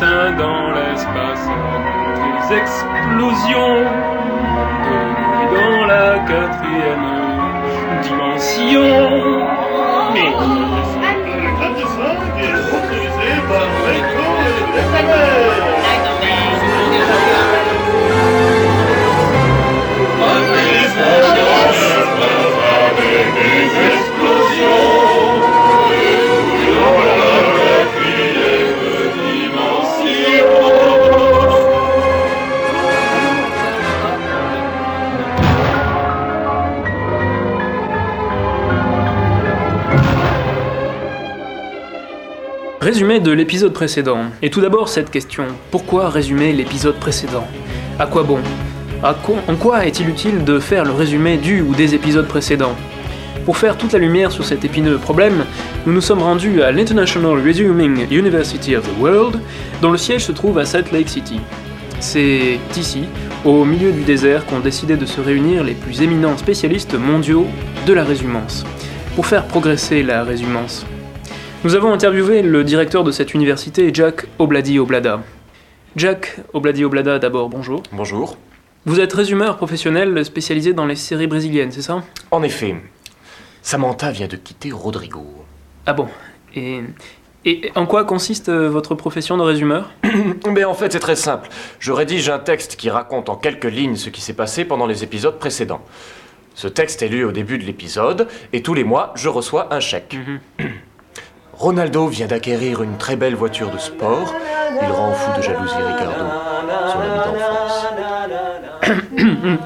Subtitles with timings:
[0.00, 1.46] 5 dans l'espace.
[2.48, 3.84] Des explosions
[4.86, 4.96] de
[5.54, 7.08] dans la quatrième
[8.02, 8.99] dimension.
[42.90, 44.22] Résumé de l'épisode précédent.
[44.42, 45.44] Et tout d'abord cette question.
[45.70, 47.46] Pourquoi résumer l'épisode précédent?
[48.00, 48.40] À quoi bon?
[49.22, 52.74] Quoi- En quoi est-il utile de faire le résumé du ou des épisodes précédents?
[53.44, 55.44] Pour faire toute la lumière sur cet épineux problème,
[55.86, 59.38] nous nous sommes rendus à l'International Resuming University of the World,
[59.80, 61.38] dont le siège se trouve à Salt Lake City.
[62.00, 63.04] C'est ici,
[63.44, 67.46] au milieu du désert, qu'ont décidé de se réunir les plus éminents spécialistes mondiaux
[67.86, 68.66] de la résumance,
[69.14, 70.84] pour faire progresser la résumance.
[71.62, 75.22] Nous avons interviewé le directeur de cette université, Jack Obladi Oblada.
[75.94, 77.82] Jack Obladi Oblada, d'abord, bonjour.
[77.92, 78.38] Bonjour.
[78.86, 82.02] Vous êtes résumeur professionnel spécialisé dans les séries brésiliennes, c'est ça?
[82.30, 82.76] En effet,
[83.60, 85.26] Samantha vient de quitter Rodrigo.
[85.84, 86.08] Ah bon.
[86.54, 86.80] Et,
[87.44, 89.90] et en quoi consiste euh, votre profession de résumeur?
[90.50, 91.50] Mais en fait, c'est très simple.
[91.78, 95.04] Je rédige un texte qui raconte en quelques lignes ce qui s'est passé pendant les
[95.04, 95.82] épisodes précédents.
[96.54, 99.80] Ce texte est lu au début de l'épisode, et tous les mois, je reçois un
[99.80, 100.16] chèque.
[101.60, 104.34] Ronaldo vient d'acquérir une très belle voiture de sport.
[104.82, 106.24] Il rend fou de jalousie Ricardo,
[106.90, 107.86] son ami d'enfance.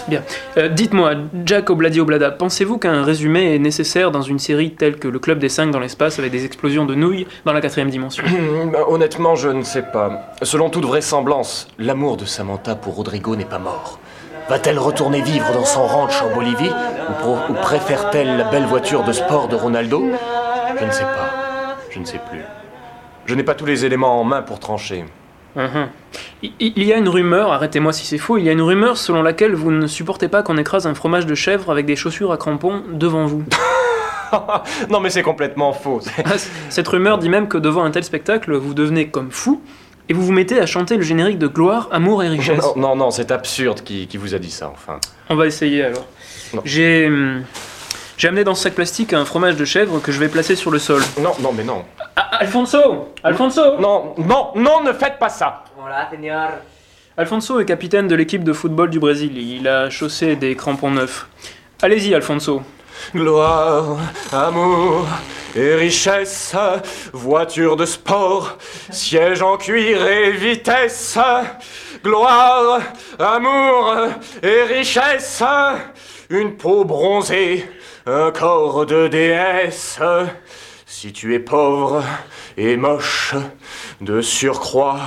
[0.08, 0.22] Bien.
[0.56, 5.08] Euh, Dites-moi, Jack Obladi Oblada, pensez-vous qu'un résumé est nécessaire dans une série telle que
[5.08, 8.22] Le Club des 5 dans l'espace avec des explosions de nouilles dans la quatrième dimension?
[8.72, 10.30] Bah, Honnêtement, je ne sais pas.
[10.42, 13.98] Selon toute vraisemblance, l'amour de Samantha pour Rodrigo n'est pas mort.
[14.48, 16.70] Va-t-elle retourner vivre dans son ranch en Bolivie
[17.26, 20.04] ou, préfère-t-elle la belle voiture de sport de Ronaldo?
[20.78, 21.49] Je ne sais pas.
[21.90, 22.40] Je ne sais plus.
[23.26, 25.04] Je n'ai pas tous les éléments en main pour trancher.
[25.56, 25.88] Mhm.
[26.42, 29.22] Il y a une rumeur, arrêtez-moi si c'est faux, il y a une rumeur selon
[29.22, 32.36] laquelle vous ne supportez pas qu'on écrase un fromage de chèvre avec des chaussures à
[32.36, 33.44] crampons devant vous.
[34.90, 36.00] non mais c'est complètement faux.
[36.24, 36.34] Ah,
[36.68, 39.60] Cette rumeur dit même que devant un tel spectacle, vous devenez comme fou
[40.08, 42.64] et vous vous mettez à chanter le générique de gloire, amour et richesse.
[42.76, 44.98] Non, non, non, c'est absurde qui, qui vous a dit ça, enfin.
[45.28, 46.06] On va essayer alors.
[46.64, 47.42] J'ai hum,
[48.20, 50.70] j'ai amené dans ce sac plastique un fromage de chèvre que je vais placer sur
[50.70, 51.00] le sol.
[51.18, 51.86] Non, non, mais non.
[52.16, 56.50] Ah, Alfonso Alfonso Non, non, non, ne faites pas ça Hola, señor.
[57.16, 59.38] Alfonso est capitaine de l'équipe de football du Brésil.
[59.38, 61.28] Il a chaussé des crampons neufs.
[61.80, 62.60] Allez-y, Alfonso.
[63.14, 63.96] Gloire,
[64.30, 65.06] amour
[65.56, 66.54] et richesse,
[67.14, 68.58] voiture de sport,
[68.90, 71.18] siège en cuir et vitesse.
[72.04, 72.80] Gloire,
[73.18, 73.94] amour
[74.42, 75.42] et richesse,
[76.30, 77.68] une peau bronzée,
[78.06, 79.98] un corps de déesse.
[80.86, 82.02] Si tu es pauvre
[82.56, 83.34] et moche,
[84.00, 85.00] de surcroît,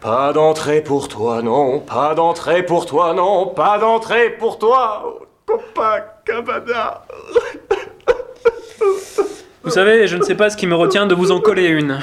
[0.00, 7.02] pas d'entrée pour toi, non, pas d'entrée pour toi, non, pas d'entrée pour toi, Copacabana.
[9.62, 12.00] Vous savez, je ne sais pas ce qui me retient de vous en coller une.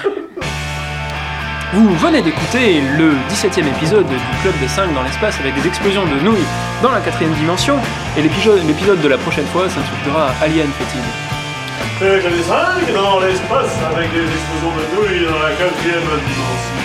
[1.72, 6.04] Vous venez d'écouter le 17e épisode du Club des 5 dans l'espace avec des explosions
[6.04, 6.48] de nouilles
[6.82, 7.78] dans la quatrième dimension,
[8.18, 11.04] et l'épisode de la prochaine fois s'intitulera Alien Fétide.
[12.00, 16.80] Que les cinq dans l'espace avec des explosions de nouilles dans la quatrième dimension.